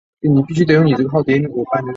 [0.01, 0.01] 中华民国及满洲
[1.11, 1.65] 国政治人物。